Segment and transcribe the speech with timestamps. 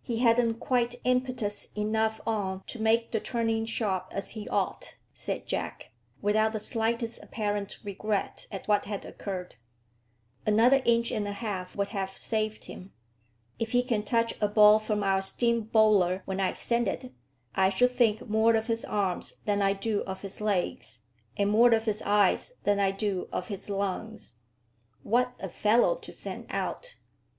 [0.00, 5.46] "He hadn't quite impetus enough on to make the turning sharp as he ought," said
[5.46, 5.90] Jack,
[6.22, 9.56] without the slightest apparent regret at what had occurred.
[10.46, 12.94] "Another inch and a half would have saved him.
[13.58, 17.12] If he can touch a ball from our steam bowler when I send it,
[17.54, 21.00] I shall think more of his arms than I do of his legs,
[21.36, 24.36] and more of his eyes than I do of his lungs.
[25.02, 26.96] What a fellow to send out!